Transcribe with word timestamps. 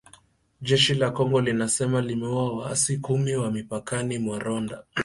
Jeshi 0.61 0.93
la 0.93 1.11
Kongo 1.11 1.41
linasema 1.41 2.01
limeua 2.01 2.53
waasi 2.57 2.97
kumi 2.97 3.35
wa 3.35 3.51
mipakani 3.51 4.17
mwa 4.19 4.39
Rwanda 4.39 4.83